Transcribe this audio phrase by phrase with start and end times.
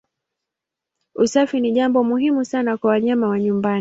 [1.15, 3.69] Usafi ni jambo muhimu sana kwa wanyama wa nyumbani.